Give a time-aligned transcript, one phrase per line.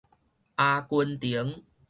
[0.57, 1.63] 阿根廷